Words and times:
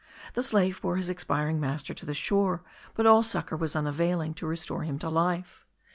The 0.33 0.41
slave 0.41 0.81
bore 0.81 0.95
his 0.97 1.11
expiring 1.11 1.59
master 1.59 1.93
to 1.93 2.07
the 2.07 2.15
shore; 2.15 2.63
but 2.95 3.05
all 3.05 3.21
succour 3.21 3.55
was 3.55 3.75
unavailing 3.75 4.33
to 4.33 4.47
restore 4.47 4.81
him 4.81 4.97
to 4.97 5.09
life. 5.09 5.63